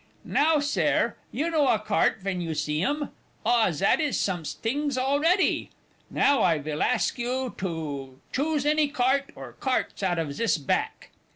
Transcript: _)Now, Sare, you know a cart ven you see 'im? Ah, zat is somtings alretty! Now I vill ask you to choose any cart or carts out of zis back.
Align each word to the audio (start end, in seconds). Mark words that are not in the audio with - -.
_)Now, 0.25 0.59
Sare, 0.59 1.15
you 1.31 1.51
know 1.51 1.67
a 1.67 1.77
cart 1.77 2.21
ven 2.21 2.41
you 2.41 2.55
see 2.55 2.81
'im? 2.81 3.11
Ah, 3.45 3.69
zat 3.69 3.99
is 3.99 4.19
somtings 4.19 4.97
alretty! 4.97 5.69
Now 6.09 6.41
I 6.41 6.57
vill 6.57 6.81
ask 6.81 7.19
you 7.19 7.53
to 7.59 8.19
choose 8.33 8.65
any 8.65 8.87
cart 8.87 9.31
or 9.35 9.53
carts 9.59 10.01
out 10.01 10.17
of 10.17 10.33
zis 10.33 10.57
back. 10.57 11.11